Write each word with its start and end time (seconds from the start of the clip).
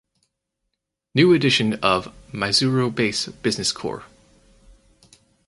New 1.13 1.31
edition 1.31 1.73
of 1.83 2.11
Maizuru 2.33 2.89
Base 2.89 3.27
Business 3.27 3.71
Corps. 3.71 4.03